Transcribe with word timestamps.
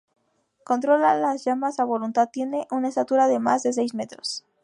Controla 0.63 1.13
las 1.13 1.43
llamas 1.45 1.79
a 1.79 1.83
voluntad, 1.83 2.27
tiene 2.33 2.65
una 2.71 2.87
estatura 2.87 3.27
de 3.27 3.37
más 3.37 3.61
de 3.61 3.71
seis 3.71 3.93
metros. 3.93 4.43